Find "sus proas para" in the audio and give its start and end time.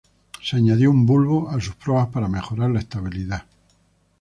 1.61-2.27